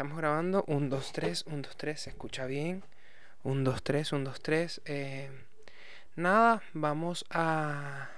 [0.00, 2.82] Estamos grabando 1, 2, 3, 1, 2, 3, se escucha bien.
[3.42, 4.80] 1, 2, 3, 1, 2, 3.
[4.86, 5.30] Eh,
[6.16, 8.08] nada, vamos a,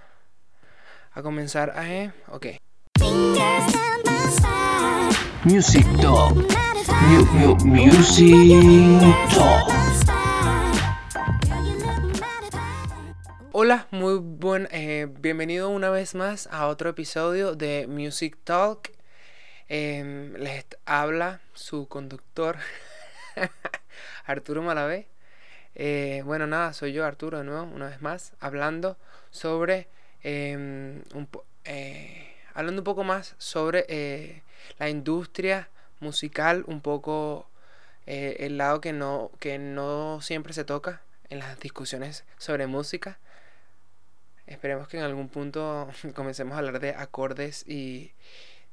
[1.11, 1.93] a comenzar a...
[1.93, 2.47] Eh, ok.
[5.43, 6.37] Music Talk.
[7.09, 9.01] Mu- mu- music
[9.35, 9.73] Talk.
[13.51, 18.93] Hola, muy buen, eh, bienvenido una vez más a otro episodio de Music Talk.
[19.75, 22.59] Em, les habla su conductor
[24.27, 25.09] Arturo Malavé.
[25.75, 28.99] Eh, bueno, nada, soy yo Arturo de nuevo, una vez más, hablando
[29.31, 29.89] sobre
[30.23, 31.27] em, un
[31.65, 34.43] eh, hablando un poco más sobre eh,
[34.79, 37.49] la industria musical, un poco
[38.05, 43.19] el lado que no, que no siempre se toca en las discusiones sobre música.
[44.47, 48.13] Esperemos que en algún punto comencemos a hablar de acordes y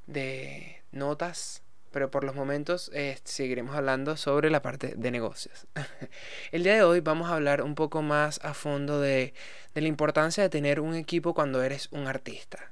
[0.06, 5.68] de notas, pero por los momentos eh, seguiremos hablando sobre la parte de negocios.
[6.52, 9.34] El día de hoy vamos a hablar un poco más a fondo de,
[9.74, 12.72] de la importancia de tener un equipo cuando eres un artista.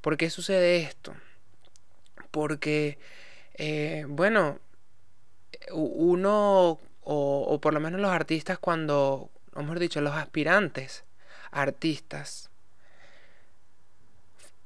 [0.00, 1.14] ¿Por qué sucede esto?
[2.30, 2.98] Porque,
[3.54, 4.58] eh, bueno,
[5.72, 11.04] uno, o, o por lo menos los artistas cuando, o mejor dicho, los aspirantes
[11.50, 12.50] artistas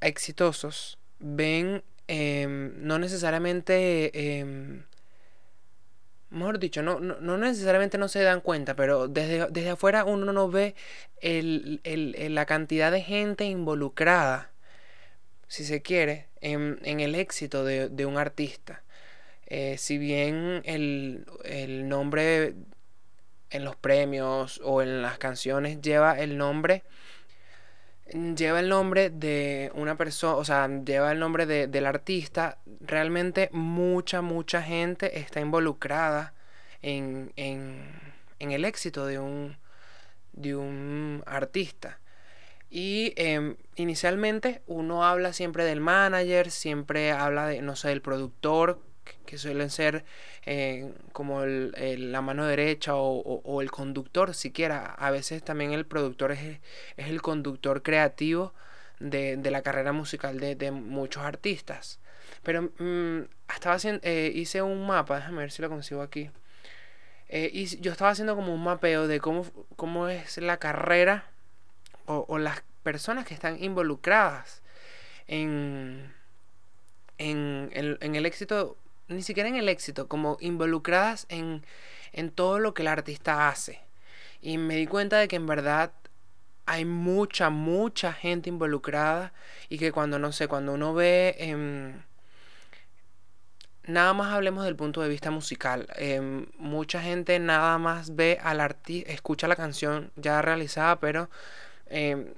[0.01, 4.85] exitosos ven em, no necesariamente em,
[6.31, 10.33] mejor dicho no, no, no necesariamente no se dan cuenta pero desde, desde afuera uno
[10.33, 10.75] no ve
[11.21, 14.51] el- el- la cantidad de gente involucrada
[15.49, 18.83] si se quiere en, en el éxito de, de un artista.
[19.47, 22.55] Eh, si bien el, el nombre
[23.51, 26.85] en los premios o en las canciones lleva el nombre
[28.37, 33.49] lleva el nombre de una persona, o sea, lleva el nombre de- del artista, realmente
[33.53, 36.35] mucha, mucha gente está involucrada
[36.83, 37.81] en, en,
[38.39, 39.57] en el éxito de un,
[40.33, 41.99] de un artista.
[42.71, 48.81] Y em, inicialmente uno habla siempre del manager, siempre habla de, no sé, del productor,
[49.05, 50.05] que- que suelen ser
[50.47, 54.87] eh, como el- el- la mano derecha o, o- el conductor siquiera.
[54.95, 56.59] A veces también el productor es,
[56.97, 58.53] es el conductor creativo
[58.99, 62.01] de, de la carrera musical de, de muchos artistas.
[62.43, 63.21] Pero mm,
[63.55, 66.31] estaba haciendo, eh, hice un mapa, déjame ver si lo consigo aquí.
[67.29, 71.25] Eh, y s- yo estaba haciendo como un mapeo de cómo, cómo es la carrera
[72.07, 74.63] o, o las personas que están involucradas
[75.29, 76.13] en,
[77.19, 78.77] en, el- en el éxito,
[79.13, 81.65] ni siquiera en el éxito, como involucradas en,
[82.13, 83.81] en todo lo que el artista hace.
[84.41, 85.93] Y me di cuenta de que en verdad
[86.67, 89.33] hay mucha, mucha gente involucrada
[89.69, 91.37] y que cuando, no sé, cuando uno ve...
[91.39, 91.95] em,
[93.85, 95.89] Nada más hablemos del punto de vista musical.
[95.97, 101.29] em, mucha gente nada más ve al artista, escucha la canción ya realizada, pero
[101.87, 102.33] em,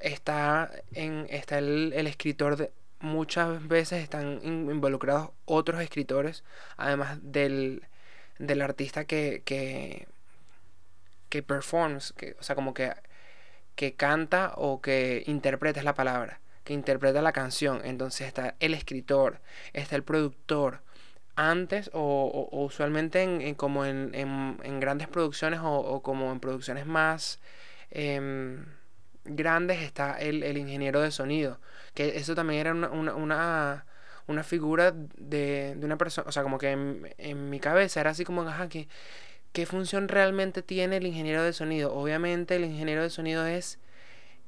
[0.00, 6.44] está en está el, el escritor de muchas veces están in- involucrados otros escritores
[6.76, 7.84] además del,
[8.38, 10.08] del artista que que
[11.28, 12.92] que performs que o sea como que
[13.76, 17.82] que canta o que interpreta la palabra que interpreta la canción.
[17.84, 19.40] Entonces está el escritor
[19.74, 20.82] está el productor
[21.36, 22.00] antes o,
[22.52, 26.86] o- usualmente en, en como en, en- en grandes producciones o, o como en producciones
[26.86, 27.40] más
[27.90, 28.66] em,
[29.30, 31.60] grandes está el, el ingeniero de sonido.
[31.94, 33.86] Que eso también era una, una, una,
[34.26, 38.24] una figura de, de una persona, o sea, como que en, mi cabeza era así
[38.24, 38.88] como, ajá, ¿qué,
[39.52, 41.94] ¿qué función realmente tiene el ingeniero de sonido?
[41.94, 43.78] Obviamente el ingeniero de sonido es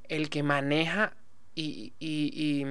[0.09, 1.15] el que maneja
[1.55, 2.65] y, y, y,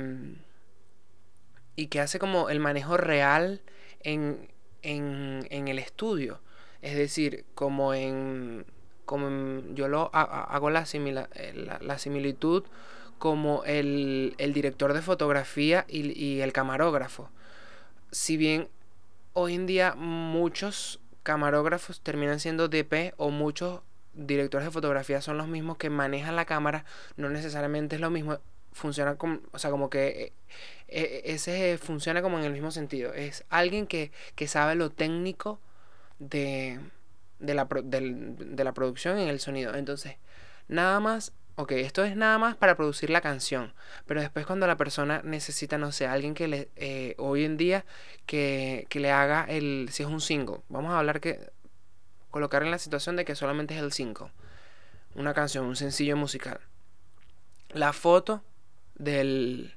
[1.77, 3.63] y que hace como el manejo real
[4.01, 4.49] en,
[4.83, 6.41] en, en el estudio.
[6.83, 8.67] Es decir, como en,
[9.13, 12.65] como yo lo ha- ha- hago la, simila- eh, la, la similitud
[13.19, 17.31] como el, el director de fotografía y, y el camarógrafo.
[18.11, 18.69] Si bien
[19.33, 23.81] hoy en día muchos camarógrafos terminan siendo DP o muchos
[24.15, 26.85] directores de fotografía son los mismos que manejan la cámara,
[27.17, 28.39] no necesariamente es lo mismo.
[28.73, 30.33] Funciona como, o sea, como que eh,
[30.89, 33.13] eh, ese funciona como en el mismo sentido.
[33.15, 35.61] Es alguien que, que sabe lo técnico
[36.19, 36.81] de,
[37.43, 39.75] de, la, pro- de la producción en el sonido.
[39.75, 40.17] Entonces,
[40.69, 43.75] nada más, ok, esto es nada más para producir la canción.
[44.07, 47.85] Pero después cuando la persona necesita, no sé, alguien que le, eh, hoy en día,
[48.27, 50.61] que, que le haga el, si es un single.
[50.69, 51.51] Vamos a hablar que,
[52.31, 54.31] colocar en la situación de que solamente es el single.
[55.15, 56.61] Una canción, un sencillo musical.
[57.69, 58.43] La foto
[58.95, 59.75] del,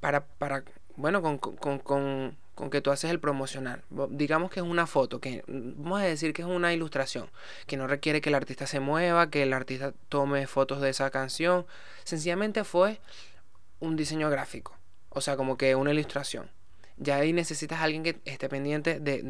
[0.00, 0.62] para, para
[0.96, 3.82] bueno, con, con, con, con que tú haces el promocional.
[4.10, 7.30] Digamos que es una foto, que vamos a decir que es una ilustración,
[7.66, 11.10] que no requiere que el artista se mueva, que el artista tome fotos de esa
[11.10, 11.66] canción.
[12.04, 13.00] Sencillamente fue
[13.80, 14.76] un diseño gráfico,
[15.08, 16.50] o sea, como que una ilustración.
[16.98, 19.22] Ya ahí necesitas a alguien que esté pendiente de,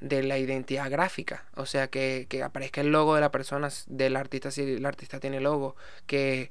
[0.00, 4.16] de, la identidad gráfica, o sea, que, que, aparezca el logo de la persona, del
[4.16, 6.50] artista, si el artista tiene logo, que,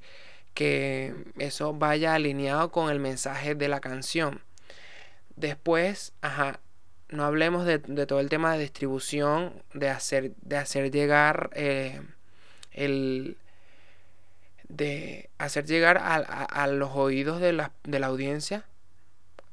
[0.53, 4.41] que eso vaya alineado con el mensaje de la canción
[5.39, 6.59] Después, ajá,
[7.07, 12.01] no hablemos de, todo el tema de distribución, de hacer, de hacer llegar eh,
[12.71, 13.37] el
[14.67, 18.65] de hacer llegar a, los oídos de la, de la, audiencia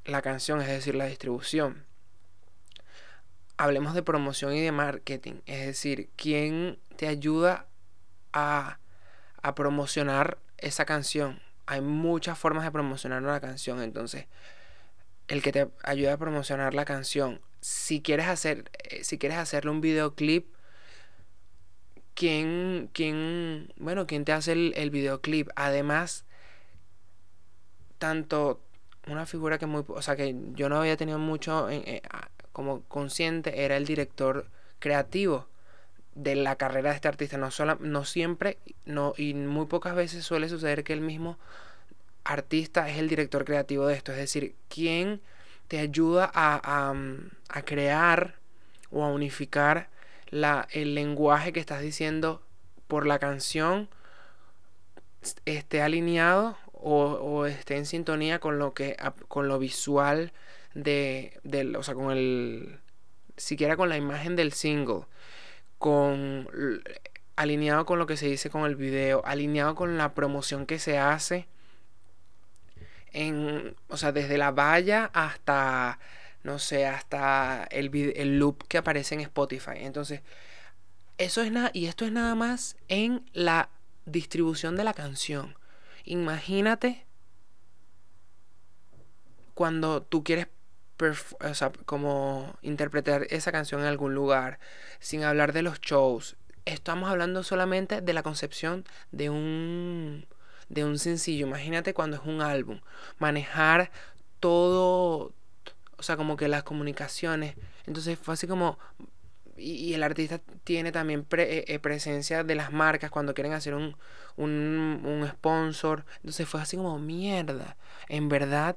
[0.05, 1.85] la canción, es decir, la distribución.
[3.57, 7.67] Hablemos de promoción y de marketing, es decir, quién te ayuda
[8.33, 8.81] a,
[9.41, 11.41] a promocionar esa canción.
[11.65, 14.27] Hay muchas formas de promocionar una canción, entonces
[15.29, 17.41] el que te ayuda a promocionar la canción.
[17.61, 20.47] Si quieres hacer, eh, si quieres hacerle un videoclip,
[22.15, 25.49] ¿quién, quién, bueno, quién te hace el, videoclip?
[25.57, 26.25] Además,
[27.99, 28.61] tanto
[29.07, 32.03] una figura que muy, o sea, que yo no había tenido mucho eh,
[32.53, 35.49] como consciente, era el director creativo
[36.15, 37.37] de la carrera de este artista.
[37.37, 41.39] No, sola, no siempre, no, y muy pocas veces suele suceder que el mismo
[42.27, 45.21] artista es el director creativo de esto, es decir, quién
[45.69, 46.93] te ayuda a,
[47.49, 48.37] a, crear
[48.91, 49.89] o a unificar
[50.29, 52.43] la, el lenguaje que estás diciendo
[52.87, 53.89] por la canción
[55.45, 58.97] esté alineado o, o, esté en sintonía con lo que
[59.27, 60.33] con lo visual
[60.75, 61.41] de,
[61.77, 62.79] o sea con el
[63.37, 65.03] siquiera con la imagen del single
[65.79, 66.49] con
[67.35, 70.99] alineado con lo que se dice con el video alineado con la promoción que se
[70.99, 71.49] hace
[73.89, 75.99] o sea, desde la valla hasta,
[76.43, 79.77] no sé, hasta el, el loop que aparece en Spotify.
[79.77, 80.23] Entonces,
[81.19, 83.71] eso es nada, y esto es nada más en la
[84.05, 85.57] distribución de la canción.
[86.05, 87.07] Imagínate
[89.55, 90.49] cuando tú quieres
[91.41, 94.59] o sea, como interpretar esa canción en algún lugar,
[94.99, 96.37] sin hablar de los shows.
[96.65, 100.27] Estamos hablando solamente de la concepción de un
[100.69, 101.47] de un sencillo.
[101.47, 102.81] Imagínate cuando es un álbum.
[103.19, 103.91] Manejar
[104.41, 105.33] todo,
[105.97, 107.57] o sea, como que las comunicaciones.
[107.87, 108.79] Entonces fue así como...
[109.59, 113.97] Y, el artista tiene también eh, eh, presencia de las marcas cuando quieren hacer un,
[114.37, 116.05] un, un sponsor.
[116.17, 117.77] Entonces fue así como mierda.
[118.09, 118.77] En verdad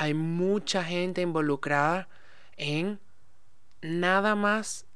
[0.00, 2.08] hay mucha gente involucrada
[2.56, 3.00] en
[3.82, 4.86] nada más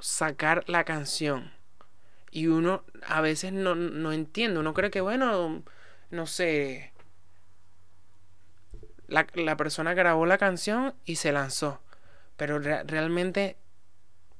[0.00, 1.52] sacar la canción.
[2.30, 4.60] Y uno a veces no, no entiende.
[4.60, 5.62] Uno cree que, bueno,
[6.10, 6.92] no sé.
[9.08, 11.80] La, la persona grabó la canción y se lanzó.
[12.36, 13.56] Pero realmente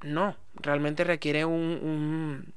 [0.03, 0.37] no.
[0.55, 2.53] Realmente requiere un,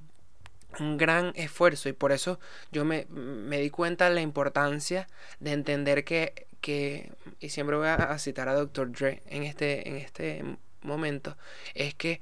[0.80, 1.90] un, gran esfuerzo.
[1.90, 2.40] Y por eso
[2.72, 5.08] yo me, me di cuenta de la importancia
[5.40, 8.92] de entender que, que y siempre voy a, citar a Dr.
[8.92, 10.44] Dre en este, en este
[10.82, 11.38] momento,
[11.74, 12.22] es que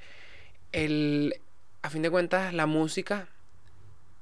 [0.71, 1.35] el,
[1.81, 3.27] a fin de cuentas, la música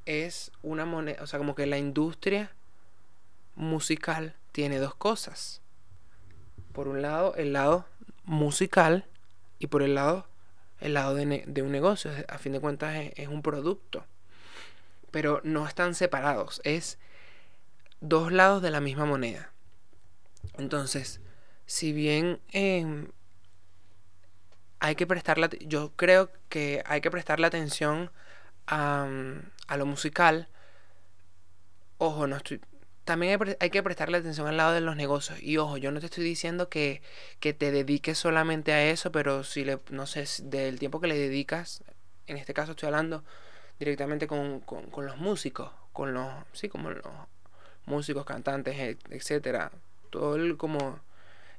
[0.05, 2.51] es una moneda, o sea, como que la industria
[3.55, 5.61] musical tiene dos cosas.
[6.73, 7.85] Por un lado, el lado
[8.23, 9.05] musical
[9.59, 10.27] y por el lado,
[10.79, 12.11] el lado de, un negocio.
[12.27, 14.05] A fin de cuentas, es, un producto.
[15.11, 16.97] Pero no están separados, es
[17.99, 19.51] dos lados de la misma moneda.
[20.57, 21.19] Entonces,
[21.65, 23.09] si bien em,
[24.79, 28.11] hay que prestarle, yo creo que hay que prestarle atención
[28.67, 29.07] a,
[29.67, 30.47] a lo musical.
[31.97, 32.61] Ojo, no estoy,
[33.09, 35.41] también hay, que prestarle atención al lado de los negocios.
[35.41, 37.01] Y ojo, yo no te estoy diciendo que,
[37.39, 41.17] que te dediques solamente a eso, pero si le, no sé, del tiempo que le
[41.17, 41.83] dedicas,
[42.27, 43.23] en este caso estoy hablando
[43.79, 47.03] directamente con, con, con los músicos, con los, sí, como los
[47.85, 49.71] músicos, cantantes, etcétera.
[50.11, 50.99] Todo el como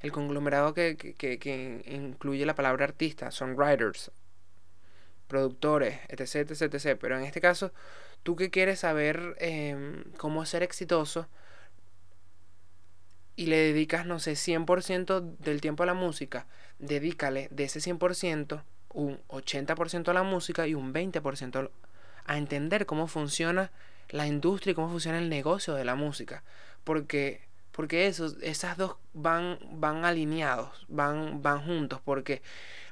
[0.00, 4.11] el conglomerado que, que, incluye la palabra artista, son writers,
[5.28, 6.99] productores, etc, etc, etc.
[7.00, 7.73] Pero en este caso,
[8.23, 11.28] tú que quieres saber em, cómo ser exitoso
[13.37, 16.47] y le dedicas, no sé, 100% del tiempo a la música,
[16.78, 21.71] dedícale de ese 100% un 80% a la música y un 20%
[22.25, 23.71] a entender cómo funciona
[24.09, 26.42] la industria y cómo funciona el negocio de la música.
[26.85, 32.42] Porque porque eso, esas dos van, van alineados, van, van juntos, porque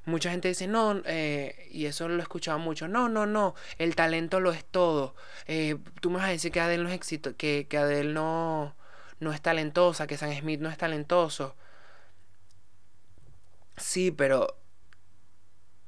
[0.04, 3.94] mucha gente dice, no, eh, y eso lo he escuchado mucho, no, no, no, el
[3.94, 5.14] talento lo es todo.
[5.47, 8.75] Eh, tú me vas a decir que Adele no es éxito, que, que Adele no,
[9.20, 11.54] no es talentosa, que Sam Smith no es talentoso.
[13.76, 14.56] Sí, pero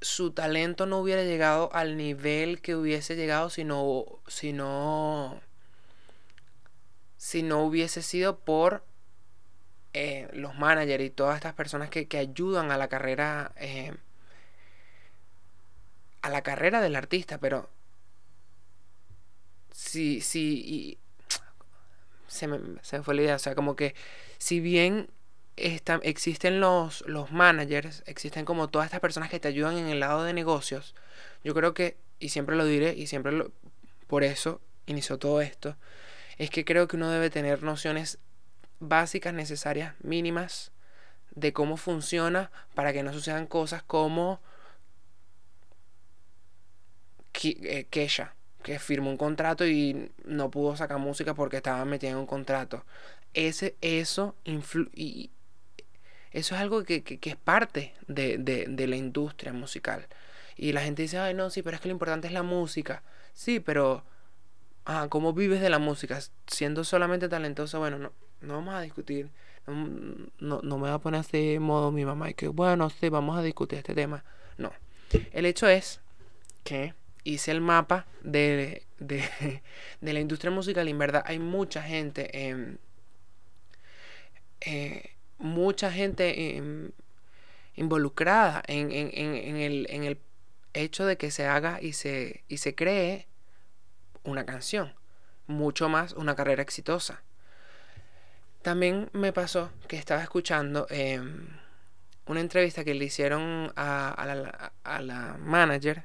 [0.01, 5.41] su talento no hubiera llegado al nivel que hubiese llegado si no, si no,
[7.21, 8.83] si no hubiese sido por
[9.93, 13.93] eh, los managers y todas estas personas que, ayudan a la carrera eh,
[16.23, 17.69] a la carrera del artista pero
[19.71, 20.99] si si
[22.27, 23.95] se me, se me fue la idea o sea como que
[24.39, 25.11] si bien
[25.57, 30.25] existen los, los managers, existen como todas estas personas que te ayudan en el lado
[30.25, 30.95] de negocios.
[31.45, 33.53] Yo creo que, y siempre lo diré, y siempre lo,
[34.07, 35.77] por eso inició todo esto,
[36.41, 38.19] es que creo que uno debe tener nociones
[38.79, 40.73] básicas, necesarias, mínimas,
[41.33, 44.41] de cómo funciona para que no sucedan cosas como
[47.43, 52.17] eh, Kesha, que firmó un contrato y no pudo sacar música porque estaba metida en
[52.17, 52.87] un contrato.
[53.35, 55.31] Ese, eso influye
[56.31, 60.07] eso es algo que, es parte de, la industria musical.
[60.57, 63.03] Y la gente dice, ay, no, sí, pero es que lo importante es la música.
[63.35, 64.05] Sí, pero,
[64.91, 66.19] ah, ¿cómo vives de la música?
[66.49, 69.31] Siendo solamente talentoso, bueno, no, no vamos a discutir.
[69.67, 73.43] No, me va a poner así modo mi mamá y que, bueno, sí, vamos a
[73.43, 74.25] discutir este tema.
[74.59, 74.73] No.
[75.33, 76.01] El hecho es
[76.65, 79.63] que hice el mapa de, de,
[80.01, 82.31] la industria musical y en verdad hay mucha gente
[84.61, 86.63] eh, mucha gente
[87.77, 90.19] involucrada en, el,
[90.73, 93.27] hecho de que se haga y se, y se cree
[94.25, 94.95] una canción,
[95.47, 97.23] mucho más una carrera exitosa.
[98.63, 101.49] También me pasó que estaba escuchando em,
[102.27, 106.05] una entrevista que le hicieron a, la, a, la, manager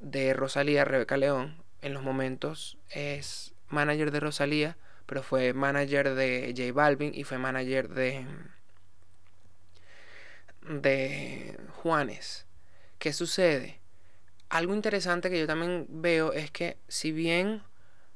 [0.00, 1.62] de Rosalía, Rebeca León.
[1.80, 7.38] En los momentos es manager de Rosalía pero fue manager de J Balvin y fue
[7.38, 8.26] manager de
[10.62, 12.44] de Juanes.
[12.98, 13.80] ¿Qué sucede?
[14.48, 17.62] Algo interesante que yo también veo es que si bien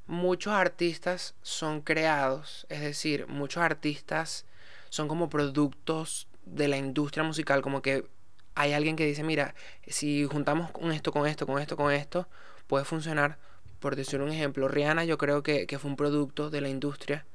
[0.06, 4.46] muchos artistas son creados, es decir, muchos artistas
[4.90, 8.06] son como productos de la industria musical, como que
[8.54, 9.54] hay alguien que dice, mira,
[9.86, 12.28] si juntamos con esto, con esto, con esto, con esto,
[12.66, 13.38] puede funcionar
[13.80, 17.26] por decir un ejemplo, Rihanna yo creo que, fue un producto de la industria.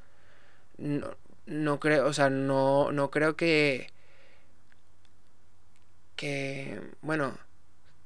[1.48, 3.88] No, creo, o sea, no, no creo que,
[6.16, 7.38] que, bueno,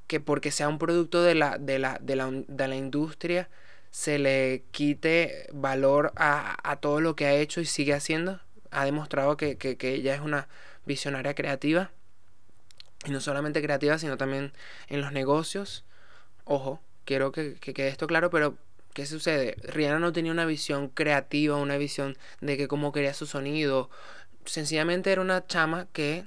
[0.09, 3.47] que porque sea un producto de la, de la, de la, industria
[3.91, 8.41] se le quite valor a, todo lo que ha hecho y sigue haciendo.
[8.71, 10.47] Ha demostrado que, que ella es una
[10.83, 11.91] visionaria creativa.
[13.05, 14.51] Y no solamente creativa, sino también
[14.87, 15.85] en los negocios.
[16.43, 18.57] Ojo, quiero que, quede esto claro, pero
[18.95, 19.57] ¿qué sucede?
[19.61, 23.91] Rihanna no tenía una visión creativa, una visión de que cómo quería su sonido.
[24.45, 26.25] Sencillamente era una chama que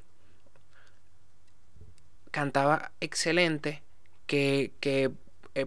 [2.32, 3.82] cantaba excelente,
[4.26, 4.72] que,
[5.54, 5.66] eh,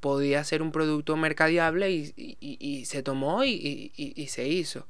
[0.00, 4.86] podía ser un producto mercadiable y, se tomó y, se hizo.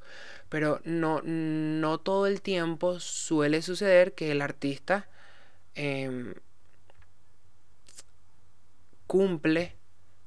[0.49, 5.09] Pero no, no todo el tiempo suele suceder que el artista
[5.75, 6.35] em,
[9.07, 9.75] cumple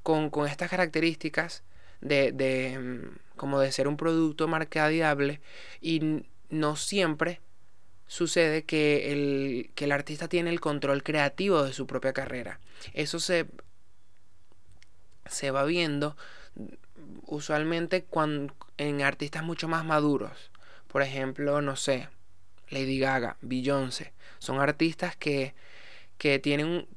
[0.03, 1.63] con, estas características
[2.01, 5.41] de, mm, como de ser un producto marcadiable
[5.81, 7.41] y no siempre
[8.09, 12.59] sucede que el, que el artista tiene el control creativo de su propia carrera.
[12.93, 13.45] Eso se,
[15.27, 16.17] se va viendo
[17.27, 20.51] usualmente cuando, en artistas mucho más maduros.
[20.87, 22.09] Por ejemplo, no sé,
[22.69, 24.11] Lady Gaga, Beyoncé.
[24.39, 25.53] Son artistas que,
[26.17, 26.87] que tienen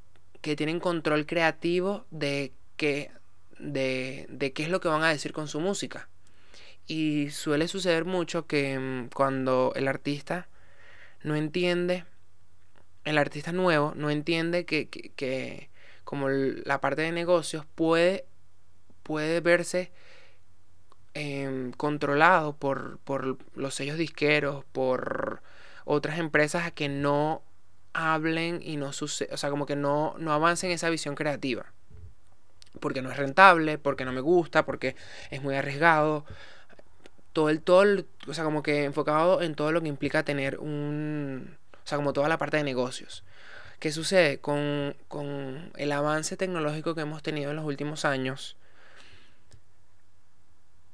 [0.41, 5.47] que tienen control creativo de, de, de qué es lo que van a decir con
[5.47, 6.09] su música.
[6.89, 10.49] Y suele suceder mucho que mm, cuando el artista
[11.23, 12.05] no entiende,
[13.05, 15.71] el artista nuevo no entiende que, que,
[16.05, 18.27] como la parte de negocios puede,
[19.03, 19.93] puede verse
[21.15, 25.43] em, controlado por, por los sellos disqueros, por
[25.85, 27.43] otras empresas a que no
[27.93, 31.67] hablen y no o sea, como que no, no avancen esa visión creativa.
[32.81, 34.97] Porque no es rentable, porque no me gusta, porque
[35.31, 36.25] es muy arriesgado.
[37.33, 41.57] Todo el, todo o sea, como que enfocado en todo lo que implica tener un,
[41.73, 43.25] o sea, como toda la parte de negocios.
[43.79, 44.39] ¿Qué sucede?
[44.39, 48.57] Con, con el avance tecnológico que hemos tenido en los últimos años,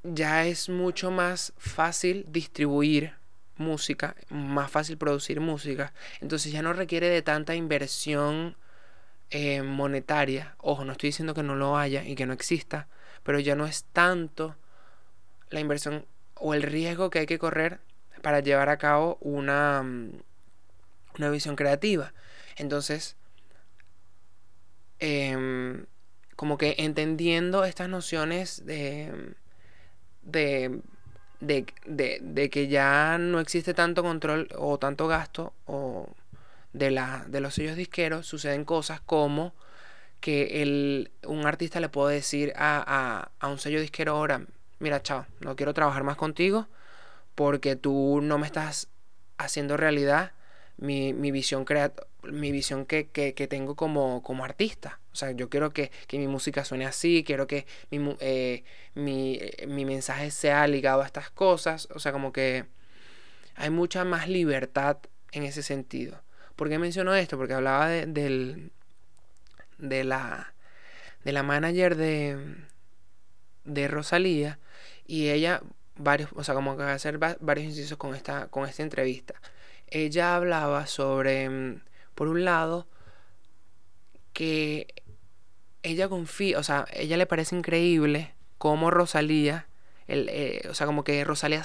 [0.03, 3.15] ya es mucho más fácil distribuir
[3.57, 8.57] música, más fácil producir música, entonces ya no requiere de tanta inversión
[9.31, 10.55] eh, monetaria.
[10.59, 12.89] Ojo, no estoy diciendo que no lo haya y que no exista,
[13.23, 14.57] pero ya no es tanto
[15.51, 16.07] la inversión
[16.41, 17.81] o el riesgo que hay que correr
[18.23, 20.11] para llevar a cabo una, mm,
[21.19, 22.13] una visión creativa.
[22.57, 23.17] Entonces,
[24.99, 25.87] em,
[26.37, 29.33] como que entendiendo estas nociones de,
[30.23, 30.81] de,
[31.41, 36.09] de, que ya no existe tanto control o tanto gasto o
[36.73, 39.55] de, la, de los sellos disqueros, suceden cosas como
[40.21, 44.47] que el, un artista le puede decir a, a, a un sello disquero ahora,
[44.79, 46.69] mira, chao, no quiero trabajar más contigo
[47.35, 48.89] porque tú no me estás
[49.39, 50.33] haciendo realidad
[50.77, 51.65] mi, mi visión,
[52.23, 55.01] mi visión que, que, que tengo como, como, artista.
[55.13, 59.39] O sea, yo quiero que, que, mi música suene así, quiero que mi, eh, mi,
[59.41, 61.89] eh, mi, mensaje sea ligado a estas cosas.
[61.95, 62.67] O sea, como que
[63.57, 64.99] hay mucha más libertad
[65.33, 66.23] en ese sentido.
[66.57, 67.37] ¿Por qué menciono esto?
[67.37, 68.73] Porque hablaba de, del,
[69.79, 70.55] de, la,
[71.25, 72.57] de la manager de,
[73.65, 74.59] de Rosalía
[75.09, 75.63] y ella,
[75.97, 79.35] varios, o sea, como que hacer varios incisos con esta, con esta entrevista.
[79.89, 81.83] Ella hablaba sobre, mm,
[82.15, 82.87] por un lado,
[84.33, 84.87] que
[85.83, 89.67] ella confía, o sea, ella le parece increíble cómo Rosalía,
[90.07, 91.63] el, eh, o sea, como que Rosalía,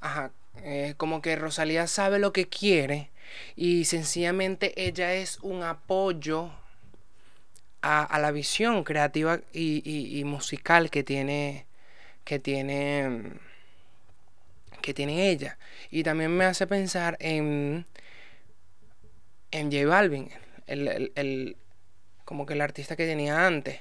[0.00, 0.32] ajá,
[0.62, 3.10] eh, como que Rosalía sabe lo que quiere
[3.56, 6.50] y sencillamente ella es un apoyo
[7.82, 9.82] a, la visión creativa y,
[10.18, 11.66] y, musical que tiene,
[12.24, 13.38] que tiene
[14.80, 15.58] que tiene ella.
[15.90, 17.86] Y también me hace pensar en,
[19.50, 20.30] en J Balvin,
[20.66, 21.56] el,
[22.24, 23.80] como que el artista que tenía antes.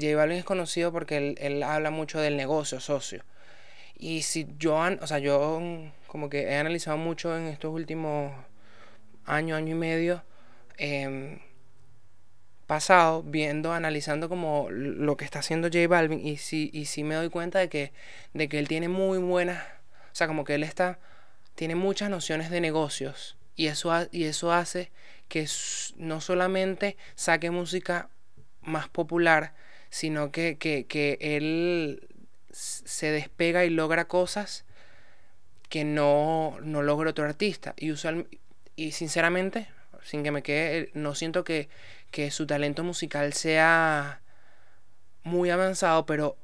[0.00, 3.24] J Balvin es conocido porque él, habla mucho del negocio socio.
[3.96, 5.60] Y si yo, o sea, yo
[6.06, 8.32] como que he analizado mucho en estos últimos
[9.24, 10.22] año, año y medio,
[10.76, 11.40] eh,
[12.68, 17.16] pasado, viendo, analizando como lo que está haciendo J Balvin, y sí, y sí me
[17.16, 17.92] doy cuenta de que,
[18.34, 19.58] de que él tiene muy buenas
[20.12, 20.98] o sea, como que él está,
[21.54, 24.90] tiene muchas nociones de negocios y eso, y eso hace
[25.28, 25.46] que
[25.96, 28.08] no solamente saque música
[28.60, 29.54] más popular,
[29.90, 32.08] sino que, que, él
[32.50, 34.64] se despega y logra cosas
[35.68, 37.74] que no, no logra otro artista.
[37.76, 38.26] Y, usual,
[38.74, 39.68] y sinceramente,
[40.08, 41.68] sin que me quede, no siento que,
[42.10, 44.22] que su talento musical sea
[45.22, 46.38] muy avanzado, pero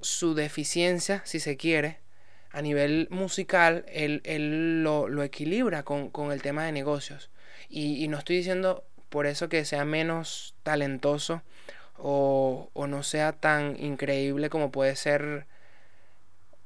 [0.00, 1.98] su deficiencia, si se quiere,
[2.52, 7.30] a nivel musical, él, él lo, lo, equilibra con, con, el tema de negocios.
[7.68, 11.42] Y, y, no estoy diciendo por eso que sea menos talentoso
[11.96, 15.46] o, o no sea tan increíble como puede ser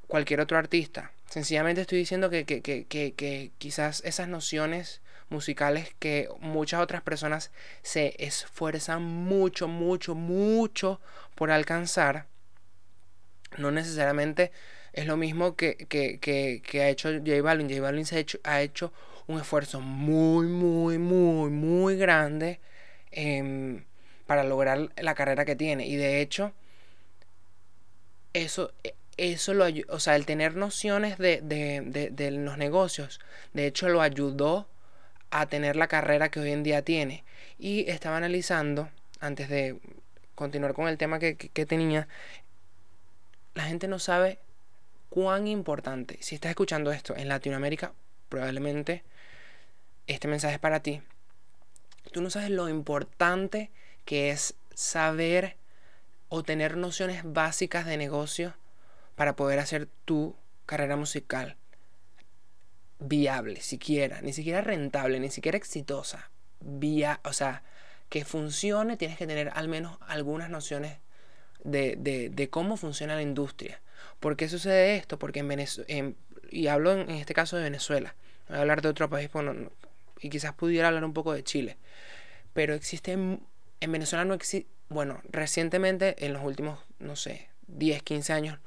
[0.07, 1.11] cualquier otro artista.
[1.27, 5.01] Sencillamente estoy diciendo que, que, que, que, quizás esas nociones
[5.33, 7.51] musicales que muchas otras personas
[7.83, 11.01] se esfuerzan mucho, mucho, mucho
[11.35, 12.27] por alcanzar,
[13.59, 14.53] no necesariamente
[14.93, 17.69] es lo mismo que, que, que, que ha hecho J Balvin.
[17.69, 18.93] J Balvin se ha, hecho, ha hecho
[19.27, 22.61] un esfuerzo muy, muy, muy, muy grande
[23.11, 23.85] em,
[24.27, 25.87] para lograr la carrera que tiene.
[25.87, 26.53] Y de hecho,
[28.33, 28.73] eso,
[29.17, 33.21] eso lo o sea, el tener nociones de, de, de, de, los negocios,
[33.55, 34.69] de hecho lo ayudó
[35.33, 37.25] a tener la carrera que hoy en día tiene.
[37.59, 39.81] Y estaba analizando, antes de
[40.35, 41.35] continuar con el tema que,
[41.67, 42.07] tenía,
[43.55, 44.39] la gente no sabe
[45.09, 47.95] cuán importante, si estás escuchando esto en Latinoamérica,
[48.29, 49.03] probablemente
[50.07, 51.03] este mensaje es para ti.
[52.13, 53.71] Tú no sabes lo importante
[54.05, 55.57] que es saber
[56.29, 58.55] o tener nociones básicas de negocio
[59.17, 61.57] para poder hacer tu carrera musical
[63.03, 66.31] viable, siquiera, ni siquiera rentable, ni siquiera exitosa.
[66.61, 67.63] Vía, o sea,
[68.09, 70.99] que funcione, tienes que tener al menos algunas nociones
[71.65, 73.81] de, de, de cómo funciona la industria.
[74.21, 75.19] ¿Por qué sucede esto?
[75.19, 76.13] Porque en Venezuela,
[76.51, 78.15] y hablo en, este caso de Venezuela,
[78.49, 79.31] voy a hablar de otro país
[80.21, 81.77] y quizás pudiera hablar un poco de Chile,
[82.53, 83.41] pero existe, en
[83.81, 88.59] Venezuela no existe, bueno, recientemente, en los últimos, no sé, 10, 15 años,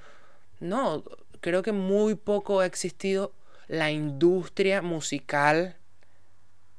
[0.60, 1.04] no,
[1.40, 3.32] creo que muy poco ha existido
[3.68, 5.78] la industria musical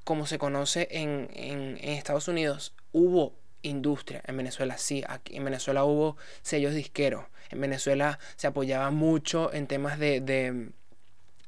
[0.05, 2.75] como se conoce en, en, en Estados Unidos.
[2.93, 4.23] Hubo industria.
[4.27, 7.25] En Venezuela sí, aquí en Venezuela hubo sellos disqueros.
[7.51, 10.21] En Venezuela se apoyaba mucho en temas de,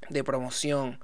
[0.09, 1.01] de, promoción.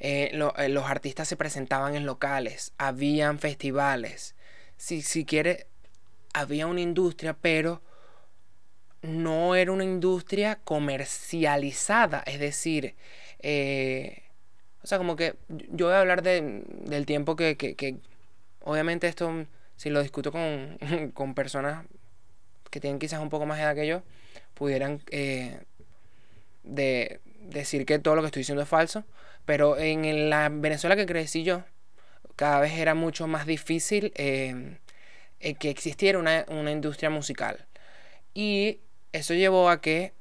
[0.00, 4.34] Eh, eh, los artistas se presentaban en locales, habían festivales.
[4.76, 5.66] Si, si quiere,
[6.32, 7.82] había una industria, pero
[9.02, 12.22] no era una industria comercializada.
[12.26, 12.94] Es decir,
[13.40, 14.22] eh,
[14.82, 17.96] o sea, como que yo voy a hablar de, del tiempo que, que, que
[18.60, 19.46] obviamente esto
[19.76, 20.78] si lo discuto con,
[21.14, 21.84] con personas
[22.70, 24.02] que tienen quizás un poco más edad que yo,
[24.54, 25.60] pudieran eh,
[26.64, 29.04] de, decir que todo lo que estoy diciendo es falso,
[29.44, 31.64] pero en la Venezuela que crecí yo,
[32.34, 34.78] cada vez era mucho más difícil eh,
[35.58, 37.66] que existiera una, una industria musical.
[38.34, 38.80] Y
[39.12, 40.12] eso llevó a que,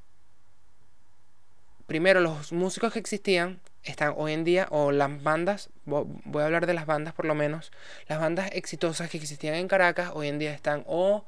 [1.88, 6.65] primero, los músicos que existían están hoy en día, o las bandas, voy a hablar
[6.65, 7.71] de las bandas por lo menos,
[8.08, 11.26] las bandas exitosas que existían en Caracas, hoy en día están o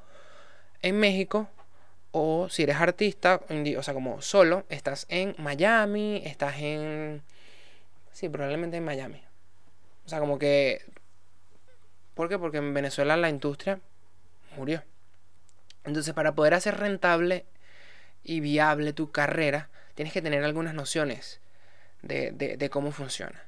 [0.82, 1.48] en México,
[2.10, 7.22] o si eres artista, o sea, como solo, estás en Miami, estás en...
[8.12, 9.22] Sí, probablemente en Miami.
[10.06, 10.84] O sea, como que...
[12.14, 12.38] ¿Por qué?
[12.38, 13.78] Porque en Venezuela la industria
[14.56, 14.82] murió.
[15.84, 17.46] Entonces, para poder hacer rentable
[18.24, 19.68] y viable tu carrera,
[19.98, 21.40] tienes que tener algunas nociones
[22.02, 23.42] de, cómo funciona.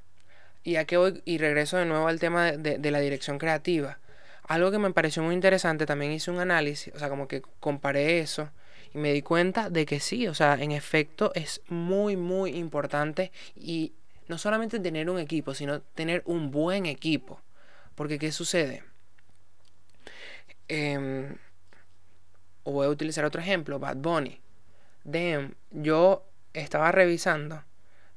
[0.64, 4.00] Y aquí voy y regreso de nuevo al tema de, de, la dirección creativa.
[4.48, 8.18] Algo que me pareció muy interesante, también hice un análisis, o sea, como que comparé
[8.18, 8.50] eso
[8.92, 13.30] y me di cuenta de que sí, o sea, en efecto es muy, muy importante
[13.54, 13.92] y
[14.26, 17.40] no solamente tener un equipo, sino tener un buen equipo.
[17.94, 18.82] Porque ¿qué sucede?
[20.66, 21.32] Eh,
[22.64, 24.40] o voy a utilizar otro ejemplo, Bad Bunny.
[25.04, 27.64] Damn, yo estaba revisando.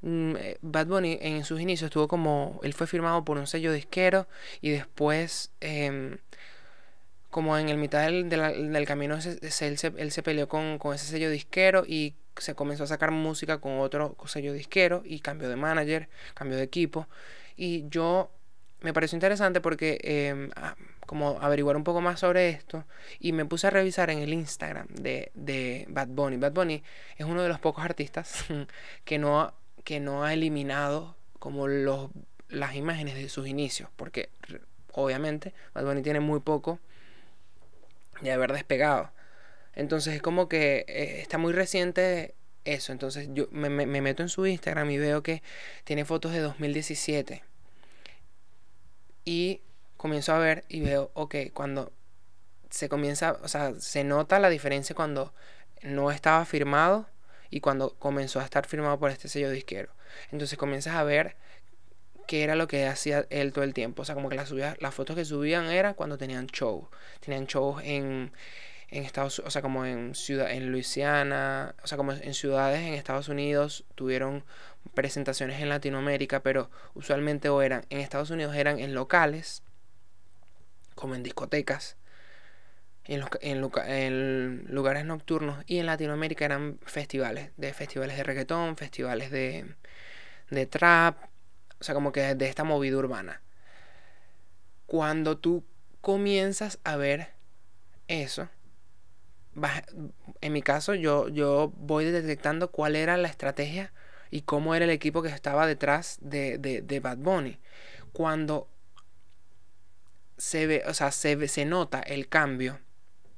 [0.01, 2.59] Mm, eh, Bad Bunny en sus inicios estuvo como.
[2.63, 4.27] Él fue firmado por un sello disquero
[4.61, 5.51] y después.
[5.61, 6.17] Em,
[7.29, 12.13] como en el mitad del, camino, él, se, peleó con, con, ese sello disquero y
[12.37, 16.63] se comenzó a sacar música con otro sello disquero y cambió de manager, cambió de
[16.63, 17.07] equipo.
[17.57, 18.31] Y yo
[18.81, 20.75] me pareció interesante porque em, ah,
[21.13, 22.85] como averiguar un poco más sobre esto
[23.19, 26.37] y me puse a revisar en el Instagram de, de Bad Bunny.
[26.37, 26.81] Bad Bunny
[27.19, 28.45] es uno de los pocos artistas
[29.05, 32.09] que no, que no ha eliminado como los,
[32.49, 34.31] las imágenes de sus inicios, porque
[34.91, 36.79] obviamente Bad Bunny tiene muy poco
[38.21, 39.11] de haber despegado.
[39.75, 42.33] Entonces es como que eh, está muy reciente
[42.65, 42.91] eso.
[42.91, 45.43] Entonces yo me, me, me meto en su Instagram y veo que
[45.83, 47.43] tiene fotos de 2017
[49.25, 49.61] y
[50.03, 51.93] comienzo a ver y veo, ok, cuando
[52.69, 55.33] se comienza, o sea, se nota la diferencia cuando
[55.81, 57.07] no estaba firmado
[57.49, 59.93] y cuando comenzó a estar firmado por este sello disquero.
[60.29, 61.37] Entonces comienzas a ver
[62.27, 64.01] qué era lo que hacía él todo el tiempo.
[64.01, 66.89] O sea, como que las, las fotos que subían era cuando tenían show.
[67.21, 68.33] Tenían shows en,
[68.89, 72.93] en Estados o sea, como en ciudad, en Luisiana, o sea, como en ciudades en
[72.93, 74.43] Estados Unidos tuvieron
[74.95, 79.63] presentaciones en Latinoamérica, pero usualmente o eran en Estados Unidos eran en locales,
[80.95, 81.97] como en discotecas,
[83.05, 89.75] en, en, lugares nocturnos, y en Latinoamérica eran festivales, de festivales de reggaetón, festivales de,
[90.49, 91.17] de trap,
[91.79, 93.41] o sea, como que de esta movida urbana.
[94.85, 95.65] Cuando tú
[96.01, 97.29] comienzas a ver
[98.07, 98.49] eso,
[100.41, 103.93] en mi caso yo, yo voy detectando cuál era la estrategia
[104.31, 107.59] y cómo era el equipo que estaba detrás de, de, Bad Bunny.
[108.13, 108.67] Cuando
[110.37, 112.79] se ve, o sea, se, se nota el cambio,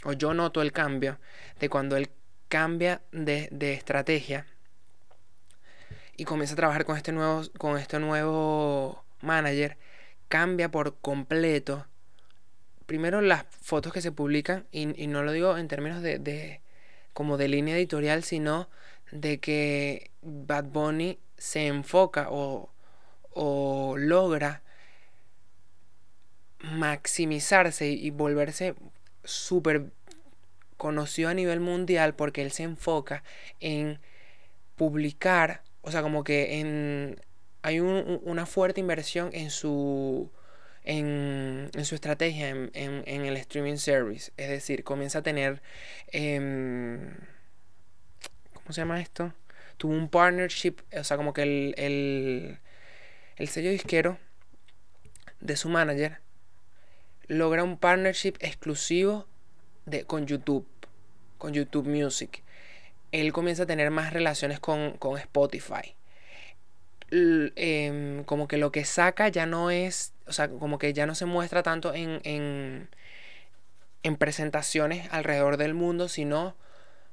[0.03, 1.19] o yo noto el cambio,
[1.59, 2.09] de cuando él
[2.47, 4.45] cambia de, de estrategia
[6.15, 9.77] y comienza a trabajar con este nuevo, con este nuevo manager,
[10.27, 11.85] cambia por completo.
[12.85, 16.61] Primero las fotos que se publican, y, y no lo digo en términos de, de,
[17.13, 18.69] como de línea editorial, sino
[19.11, 22.69] de que Bad Bunny se enfoca o,
[23.31, 24.61] o logra
[26.59, 28.75] maximizarse y volverse
[29.23, 29.91] súper
[30.77, 33.23] conocido a nivel mundial porque él se enfoca
[33.59, 33.99] en
[34.75, 37.19] publicar, o sea, como que en,
[37.61, 40.31] hay una fuerte inversión en su,
[40.83, 45.61] en, en su estrategia en, en, el streaming service, es decir, comienza a tener...
[46.11, 47.15] Em,
[48.53, 49.31] ¿Cómo se llama esto?
[49.77, 52.59] Tuvo un partnership, o sea, como que el, el,
[53.35, 54.17] el sello disquero
[55.39, 56.24] de su manager
[57.27, 59.27] logra un partnership exclusivo
[59.85, 60.67] de, con YouTube,
[61.37, 62.43] con YouTube Music.
[63.11, 65.95] Él comienza a tener más relaciones con, con Spotify.
[67.11, 71.15] Em, como que lo que saca ya no es, o sea, como que ya no
[71.15, 72.89] se muestra tanto en, en,
[74.03, 76.55] en presentaciones alrededor del mundo, sino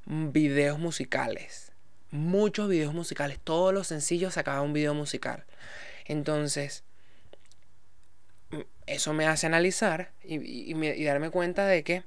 [0.06, 1.72] videos musicales.
[2.10, 3.38] Muchos videos musicales.
[3.42, 5.44] Todos los sencillos sacaban un video musical.
[6.06, 6.84] Entonces,
[8.86, 12.04] eso me hace analizar y, darme cuenta de que.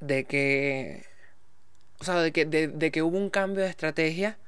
[0.00, 1.04] De que.
[1.98, 4.38] O sea, de que, de que hubo un cambio de estrategia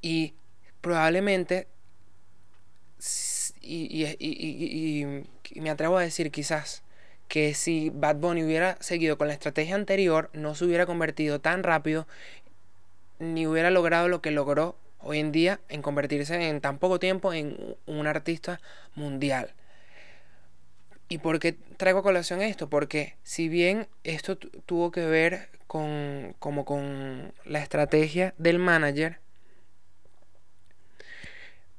[0.00, 0.34] y
[0.80, 1.66] probablemente.
[3.60, 6.82] Y, y, me atrevo a decir quizás
[7.28, 11.62] que si Bad Bunny hubiera seguido con la estrategia anterior, no se hubiera convertido tan
[11.62, 12.06] rápido
[13.18, 17.32] ni hubiera logrado lo que logró hoy en día en convertirse en tan poco tiempo
[17.32, 18.60] en un artista
[18.94, 19.54] mundial.
[21.08, 22.68] ¿Y por qué traigo a colación esto?
[22.68, 29.18] Porque si bien esto tuvo que ver con, como con la estrategia del manager,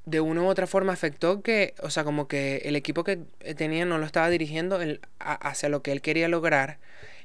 [0.06, 3.18] de una u otra forma afectó que, o sea, como que el equipo que
[3.56, 4.80] tenía no lo estaba dirigiendo
[5.18, 6.78] hacia lo que él quería lograr.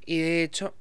[0.05, 0.75] Y de hecho,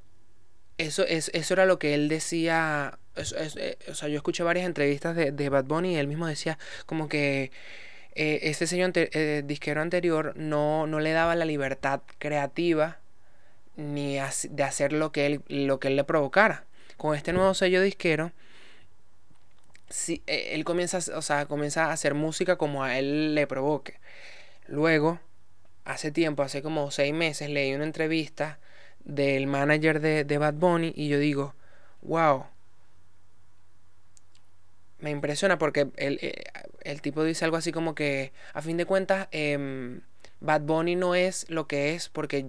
[0.77, 2.99] eso, es, eso era lo que él decía.
[3.17, 6.59] Eh, o sea, yo escuché varias entrevistas de, de Bad Bunny y él mismo decía
[6.87, 7.53] como que
[8.15, 12.99] eh, este señor eh, disquero anterior no, no le daba la libertad creativa
[13.77, 16.65] ni de hacer lo que, él, lo que él le provocara.
[16.97, 18.33] Con este nuevo sello disquero,
[19.89, 23.99] si, él comienza, o sea, comienza a hacer música como a él le provoque.
[24.69, 25.21] Luego,
[25.85, 28.61] hace tiempo, hace como seis meses, leí una entrevista
[29.05, 31.55] del manager de, de Bad Bunny y yo digo,
[32.03, 32.47] wow,
[35.05, 36.45] me impresiona porque el, eh,
[36.81, 40.01] el, tipo dice algo así como que, a fin de cuentas, em,
[40.41, 42.47] Bad Bunny no es lo que es porque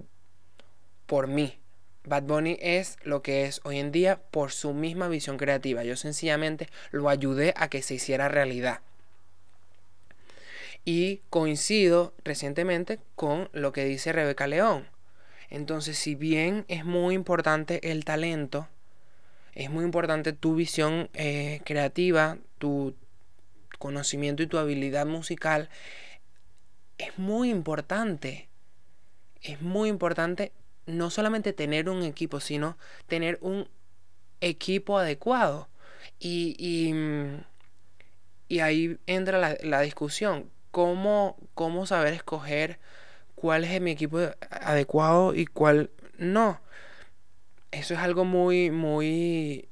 [1.04, 1.58] por mí.
[2.04, 5.84] Bad Bunny es lo que es hoy en día por su misma visión creativa.
[5.84, 8.80] Yo sencillamente lo ayudé a que se hiciera realidad.
[10.86, 14.88] Y coincido recientemente con lo que dice Rebeca León.
[15.50, 18.66] Entonces, si bien es muy importante el talento,
[19.56, 22.94] es muy importante tu visión eh, creativa, tu
[23.78, 25.70] conocimiento y tu habilidad musical.
[26.98, 28.50] Es muy importante.
[29.40, 30.52] Es muy importante
[30.84, 33.66] no solamente tener un equipo, sino tener un
[34.42, 35.68] equipo adecuado.
[36.18, 37.40] Y, y, mm,
[38.60, 40.50] ahí entra la, la discusión.
[40.70, 42.78] ¿Cómo, ¿Cómo saber escoger
[43.34, 44.18] cuál es mi equipo
[44.50, 46.60] adecuado y cuál no?
[47.78, 49.68] Eso es algo muy, muy,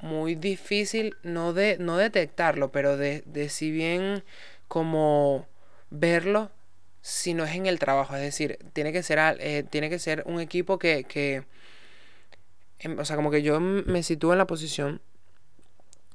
[0.00, 4.24] muy difícil, no de no detectarlo, pero de, de si bien
[4.68, 5.46] como
[5.90, 6.50] verlo
[7.02, 8.14] si no es en el trabajo.
[8.16, 11.44] Es decir, tiene que ser, eh, tiene que ser un equipo que, que
[12.78, 15.00] em, o sea, como que yo me sitúo en la posición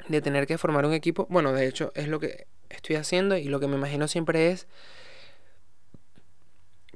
[0.07, 1.27] de tener que formar un equipo.
[1.29, 4.67] Bueno, de hecho, es lo que estoy haciendo y lo que me imagino siempre es,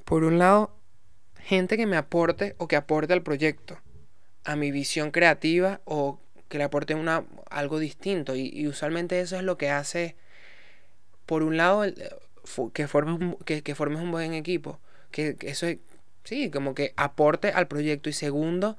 [0.06, 0.81] por un lado,
[1.44, 3.80] gente que me aporte o que aporte al proyecto,
[4.44, 8.36] a mi visión creativa o que le aporte una, algo distinto.
[8.36, 10.16] Y, usualmente eso es lo que hace,
[11.26, 11.84] por un lado,
[12.74, 14.80] que, formes un, que, que, formes un buen equipo.
[15.12, 15.80] Que, que eso es,
[16.24, 18.10] sí, como que aporte al proyecto.
[18.10, 18.78] Y segundo,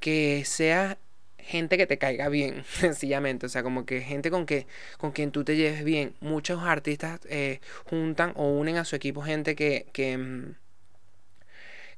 [0.00, 0.98] que sea
[1.38, 3.46] gente que te caiga bien, sencillamente.
[3.46, 4.66] O sea, como que gente con, que,
[4.98, 6.14] con quien tú te lleves bien.
[6.20, 10.54] Muchos artistas eh, juntan o unen a su equipo gente que, que, mm,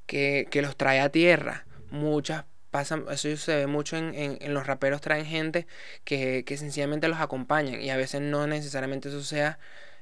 [0.07, 1.67] que, que los trae a tierra.
[1.91, 5.67] Muchas pasan, eso se ve mucho en, en, los raperos traen gente
[6.05, 9.59] que, que, sencillamente los acompañan y a veces no necesariamente eso sea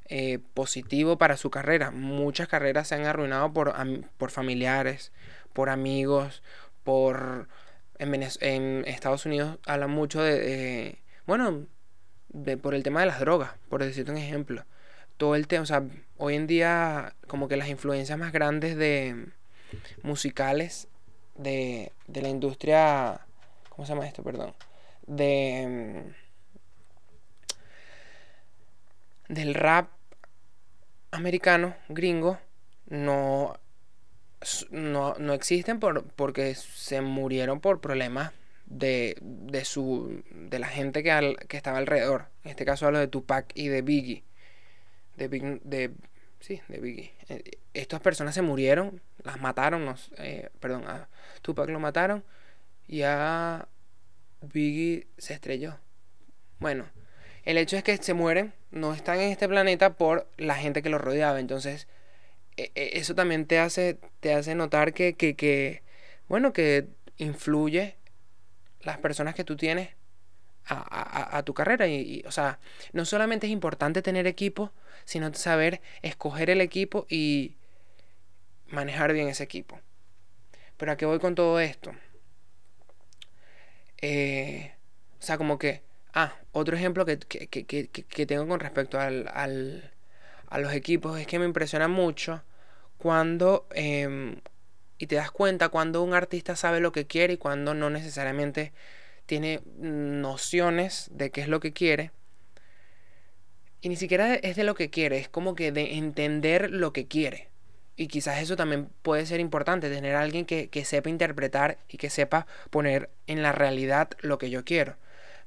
[0.06, 1.90] eh, positivo para su carrera.
[1.90, 3.74] Muchas carreras se han arruinado por,
[4.18, 5.12] por familiares,
[5.52, 6.42] por amigos,
[6.82, 7.48] por...
[7.98, 11.66] En, en Estados Unidos hablan mucho de, bueno,
[12.28, 14.64] de, por el tema de las drogas, por decirte un ejemplo.
[15.16, 15.84] Todo el tema, o sea,
[16.16, 19.28] hoy en día como que las influencias más grandes de
[20.02, 20.88] musicales
[21.36, 23.20] de, de la industria,
[23.68, 24.22] ¿cómo se llama esto?
[24.22, 24.54] Perdón.
[25.06, 26.04] De
[29.28, 29.88] del rap
[31.10, 32.38] americano, gringo,
[32.88, 33.58] no,
[34.70, 38.32] no, no existen por, porque se murieron por problemas
[38.66, 42.26] de, de, su, de la gente que, que estaba alrededor.
[42.44, 44.24] En este caso hablo de Tupac y de Biggie.
[45.16, 45.28] De,
[45.62, 45.92] de,
[46.44, 47.12] sí, de Biggie.
[47.30, 51.08] Eh, estas personas se murieron, las mataron, eh, perdón, a
[51.40, 52.22] Tupac lo mataron
[52.86, 53.66] y a
[54.42, 55.78] Biggie se estrelló.
[56.58, 56.84] Bueno,
[57.44, 60.90] el hecho es que se mueren, no están en este planeta por la gente que
[60.90, 61.40] los rodeaba.
[61.40, 61.88] Entonces,
[62.56, 65.82] e, e, eso también te hace, te hace notar que, que, que,
[66.28, 67.96] bueno, que influye
[68.80, 69.90] las personas que tú tienes
[70.66, 71.86] a, a, tu carrera.
[71.88, 72.58] Y, o sea,
[72.92, 74.72] no solamente es importante tener equipo,
[75.04, 77.56] sino saber escoger el equipo y
[78.68, 79.80] manejar bien ese equipo.
[80.76, 81.92] Pero a qué voy con todo esto?
[84.00, 84.74] Eh,
[85.20, 85.82] o sea, como que
[86.16, 87.16] Ah, otro ejemplo que,
[88.26, 92.42] tengo con respecto al, a los equipos es que me impresiona mucho
[92.98, 93.66] cuando...
[93.74, 94.40] Em,
[94.96, 98.72] y te das cuenta cuando un artista sabe lo que quiere y cuando no necesariamente
[99.26, 102.10] tiene nociones de qué es lo que quiere.
[103.80, 107.06] Y ni siquiera es de lo que quiere, es como que de entender lo que
[107.06, 107.48] quiere.
[107.96, 112.10] Y quizás eso también puede ser importante, tener alguien que, que sepa interpretar y que
[112.10, 114.96] sepa poner en la realidad lo que yo quiero.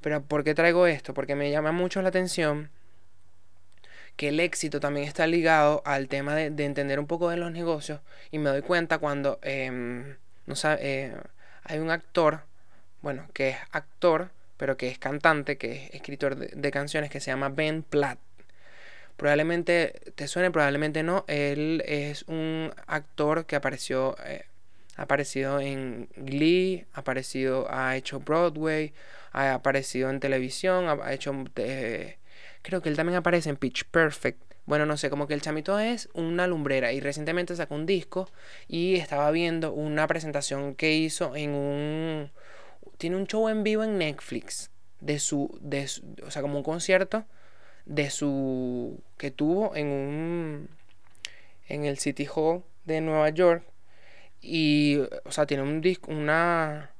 [0.01, 1.13] Pero ¿por qué traigo esto?
[1.13, 2.69] Porque me llama mucho la atención
[4.17, 8.01] que el éxito también está ligado al tema de, entender un poco de los negocios
[8.31, 11.15] y me doy cuenta cuando em, no eh,
[11.63, 12.41] hay un actor,
[13.08, 17.32] bueno, que es actor, pero que es cantante, que es escritor de, canciones, que se
[17.32, 18.20] llama Ben Platt.
[19.15, 21.24] Probablemente te suene, probablemente no.
[21.30, 24.43] Él es un actor que apareció, eh,
[24.98, 28.91] ha aparecido en Glee, ha aparecido, ha hecho Broadway,
[29.32, 32.17] ha aparecido en televisión, ha hecho eh,
[32.62, 34.41] Creo que él también aparece en Pitch Perfect.
[34.65, 38.30] Bueno, no sé, como que el chamito es una lumbrera y recientemente sacó un disco
[38.67, 42.32] y estaba viendo una presentación que hizo en un...
[42.97, 45.89] Tiene un show en vivo en Netflix de su, de
[46.25, 47.25] o sea, como un concierto
[47.86, 50.69] de su que tuvo en un
[51.67, 53.63] en el City Hall de Nueva York
[54.41, 56.91] y o sea, tiene un disco una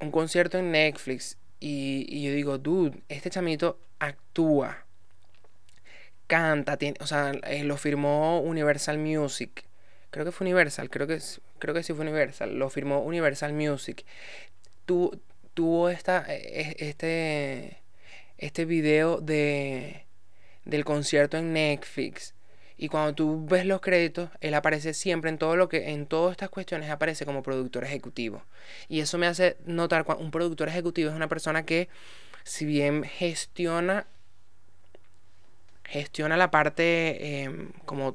[0.00, 4.84] un concierto en Netflix y, yo digo, dude, este chamito actúa,
[6.26, 9.64] canta, tiene, o sea, eh, lo firmó Universal Music.
[10.14, 11.18] Creo que fue Universal, creo que,
[11.58, 12.56] creo que sí fue Universal.
[12.56, 14.04] Lo firmó Universal Music.
[14.84, 15.20] Tu,
[15.54, 17.82] tuvo esta, e, e, este,
[18.38, 20.06] este video de,
[20.64, 22.32] del concierto en Netflix.
[22.76, 26.30] Y cuando tú ves los créditos, él aparece siempre en todo lo que, en todas
[26.30, 28.44] estas cuestiones aparece como productor ejecutivo.
[28.88, 31.88] Y eso me hace notar un productor ejecutivo es una persona que,
[32.44, 34.06] si bien gestiona,
[35.82, 38.14] gestiona la parte em, como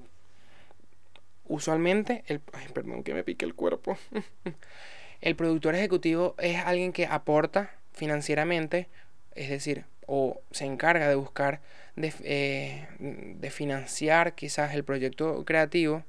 [1.49, 3.97] usualmente, el, ay, perdón que me pique el cuerpo.
[5.21, 8.87] el productor ejecutivo es alguien que aporta financieramente,
[9.35, 11.59] es decir, o se encarga de buscar
[11.97, 16.05] eh, de, financiar quizás el proyecto creativo,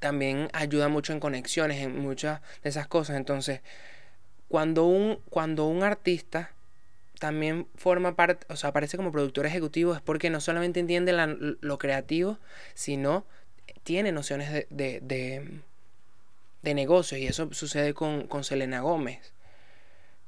[0.00, 3.16] también ayuda mucho en conexiones, en muchas de esas cosas.
[3.16, 3.60] Entonces,
[4.48, 6.50] cuando un, cuando un artista
[7.20, 11.78] también forma parte, o sea, aparece como productor ejecutivo, es porque no solamente entiende lo
[11.78, 12.38] creativo,
[12.74, 13.24] sino
[13.88, 15.48] tiene nociones de, de, de,
[16.60, 17.18] de negocios.
[17.18, 19.32] Y eso sucede con, con Selena Gómez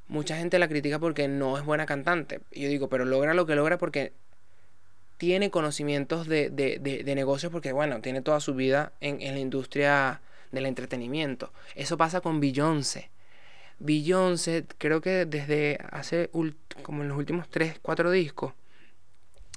[0.09, 2.41] mucha gente la critica porque no es buena cantante.
[2.53, 4.15] Yo digo, pero logra lo que logra porque
[5.19, 9.41] tiene conocimientos de, de, de, negocios, porque bueno, tiene toda su vida en, en, la
[9.41, 11.53] industria del entretenimiento.
[11.75, 13.11] Eso pasa con Beyoncé.
[13.79, 16.31] Beyoncé, creo que desde hace
[16.83, 18.55] como en los últimos 3, 4 discos,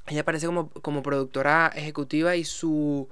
[0.07, 3.07] ella aparece como, como productora ejecutiva y su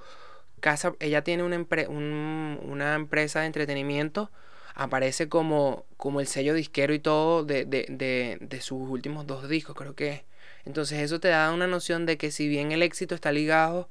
[0.62, 1.58] casa, ella tiene una,
[1.90, 4.32] una empresa de entretenimiento
[4.76, 9.48] aparece como, como el sello disquero y todo de, de, de, de sus últimos dos
[9.50, 10.26] discos, creo que.
[10.66, 13.90] Entonces eso te da una noción de que si bien el éxito está ligado,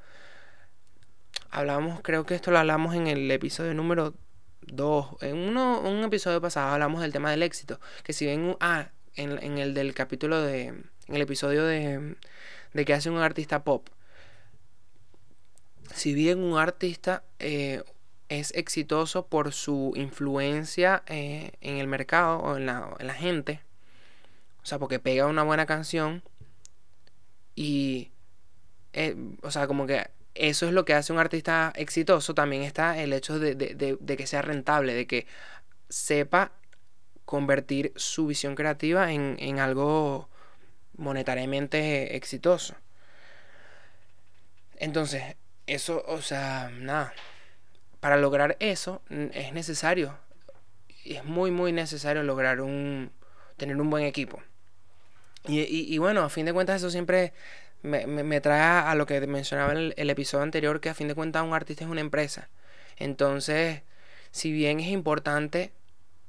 [1.51, 4.15] hablamos, creo que esto lo hablamos en el episodio número
[4.63, 8.91] 2, en uno, un episodio pasado hablamos del tema del éxito, que si bien, ah,
[9.17, 12.17] en, en el del capítulo de, en el episodio de,
[12.73, 13.89] de que hace un artista pop,
[15.95, 17.83] si bien un artista eh,
[18.29, 23.61] es exitoso por su influencia eh, en el mercado o en la, gente.
[24.63, 26.23] O sea, porque pega una buena canción
[27.57, 28.11] y,
[28.93, 32.35] eh, o sea, como que eso es lo que hace un artista exitoso.
[32.35, 35.27] También está el hecho de, de, que sea rentable, de que
[35.89, 36.53] sepa
[37.25, 40.29] convertir su visión creativa en, en algo
[40.97, 42.75] monetariamente exitoso.
[44.77, 45.37] Entonces,
[45.75, 47.13] eso, o sea, nada
[48.01, 50.17] para lograr eso es necesario,
[51.05, 53.13] es muy, muy necesario lograr un,
[53.57, 54.43] tener un buen equipo.
[55.47, 57.33] Y, bueno, a fin de cuentas eso siempre
[57.83, 61.43] me, trae a lo que mencionaba en el, episodio anterior, que a fin de cuentas
[61.45, 62.49] un artista es una empresa.
[62.97, 63.83] Entonces,
[64.33, 65.73] si bien es importante,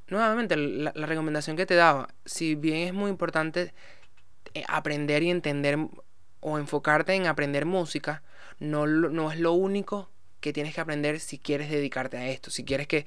[0.08, 3.73] nuevamente la, recomendación que te daba, si bien es muy importante
[4.54, 5.77] eh, aprender y entender
[6.39, 8.23] o enfocarte en aprender música,
[8.62, 12.63] no, no es lo único que tienes que aprender si quieres dedicarte a esto, si
[12.63, 13.06] quieres que,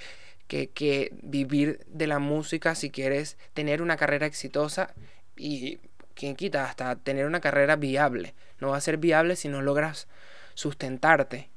[0.49, 4.93] que, vivir de la música, si quieres tener una carrera exitosa
[5.37, 5.79] y
[6.15, 8.35] quien quita hasta tener una carrera viable.
[8.59, 10.09] No va a ser viable si no logras
[10.55, 11.51] sustentarte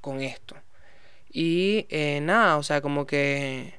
[0.00, 0.56] con esto.
[1.32, 3.74] Y eh, nada, o sea, como que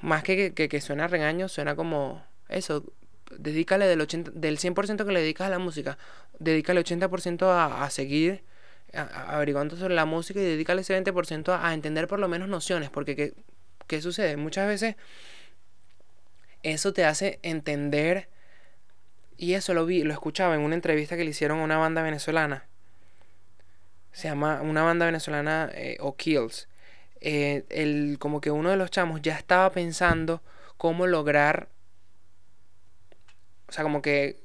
[0.00, 2.84] más que, que, que suena regaño, suena como eso.
[3.30, 5.98] Dedícale del, 80, del 100% que le dedicas a la música,
[6.38, 8.44] dedícale 80% a, a seguir
[8.94, 13.16] averiguando sobre la música y dedícale ese 20% a, entender por lo menos nociones, porque
[13.16, 13.34] ¿qué,
[13.86, 14.36] ¿qué, sucede?
[14.36, 14.96] Muchas veces
[16.62, 18.28] eso te hace entender,
[19.36, 22.02] y eso lo vi, lo escuchaba en una entrevista que le hicieron a una banda
[22.02, 22.66] venezolana,
[24.12, 26.68] se llama una banda venezolana eh, o Kills,
[27.20, 30.42] eh, el, como que uno de los chamos ya estaba pensando
[30.76, 31.68] cómo lograr
[33.68, 34.44] o sea, como que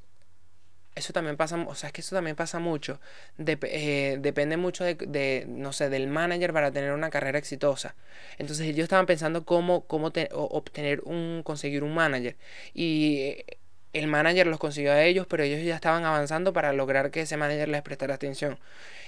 [0.99, 2.99] eso también pasa, o sea, es que eso también pasa mucho.
[3.38, 7.95] Eh, depende mucho de, no sé, del manager para tener una carrera exitosa.
[8.38, 12.36] Entonces ellos estaban pensando cómo, cómo obtener un, conseguir un manager.
[12.74, 13.45] Y eh,
[13.93, 17.38] el manager los consiguió a ellos, pero ellos ya estaban avanzando para lograr que ese
[17.38, 18.59] manager les prestara atención.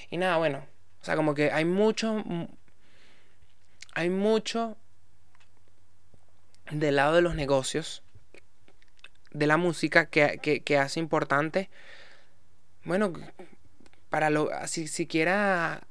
[0.10, 0.66] Y nada, bueno,
[1.02, 2.24] o sea, como que hay mucho,
[3.94, 4.78] hay mucho
[6.72, 8.02] del lado de los negocios
[9.32, 11.70] de la música que, hace importante,
[12.84, 13.14] bueno,
[14.10, 15.82] para lo, si siquiera,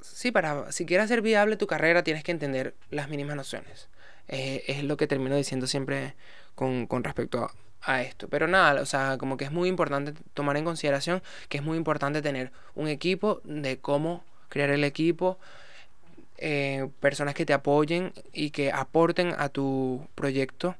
[0.00, 3.88] sí, para siquiera ser viable tu carrera tienes que entender las mínimas nociones.
[4.28, 6.14] Eh, es lo que termino diciendo siempre
[6.54, 7.50] con, respecto
[7.82, 8.28] a, esto.
[8.28, 11.78] Pero nada, o sea, como que es muy importante tomar en consideración que es muy
[11.78, 15.38] importante tener un equipo, de cómo crear el equipo,
[16.36, 20.76] eh, personas que te apoyen y que aporten a tu proyecto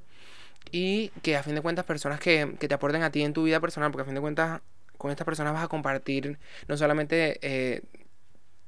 [0.72, 3.60] y que a fin de cuentas personas que, te aporten a ti en tu vida
[3.60, 4.60] personal, porque a fin de cuentas
[4.96, 7.82] con estas personas vas a compartir no solamente eh,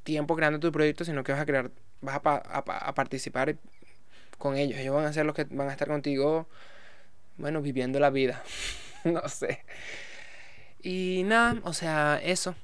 [0.03, 1.71] tiempo creando tu proyecto, sino que vas a crear,
[2.01, 3.57] vas a, participar
[4.39, 4.79] con ellos.
[4.79, 6.49] Ellos van a ser los que van a estar contigo,
[7.37, 8.43] bueno, viviendo la vida.
[9.05, 9.65] no sé.
[10.83, 12.55] Y nada, o sea, eso.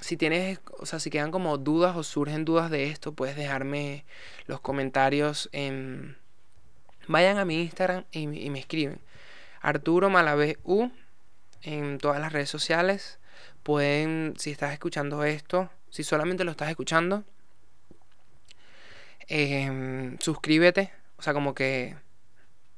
[0.00, 4.04] Si tienes, o sea, si quedan como dudas o surgen dudas de esto, puedes dejarme
[4.46, 6.18] los comentarios en
[7.08, 9.00] Vayan a mi Instagram y, me escriben.
[9.60, 10.90] Arturo Malavé U
[11.62, 13.18] en todas las redes sociales.
[13.62, 17.24] Pueden, si estás escuchando esto, si solamente lo estás escuchando,
[19.28, 20.92] em, suscríbete.
[21.16, 21.96] O sea, como que...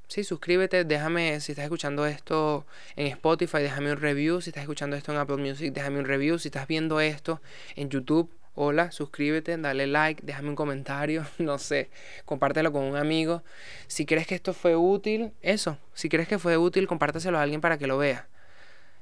[0.09, 2.65] Sí, suscríbete, déjame, si estás escuchando esto
[2.95, 6.39] en Spotify, déjame un review, si estás escuchando esto en Apple Music, déjame un review,
[6.39, 7.43] si estás viendo esto
[7.75, 11.91] en YouTube, hola, suscríbete, dale like, déjame un comentario, no sé,
[12.25, 13.45] compártelo con un amigo.
[13.87, 17.61] Si crees que esto fue útil, eso, si crees que fue útil, compártaselo a alguien
[17.61, 18.27] para que lo vea.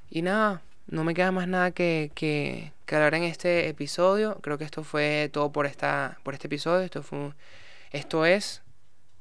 [0.09, 4.37] Y nada, no me queda más nada que, que, hablar en este episodio.
[4.41, 6.85] Creo que esto fue todo por, esta, por este episodio.
[6.85, 7.33] Esto, fue,
[7.91, 8.61] esto es,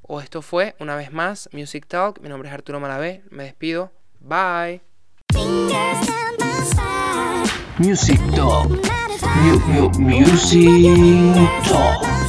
[0.03, 3.23] o esto fue, una vez más, Music talk Mi nombre es Arturo Malavé.
[3.31, 3.93] Me despido.
[4.21, 4.83] Bye.
[7.79, 9.04] Music Talk.
[9.99, 12.24] Music Talk.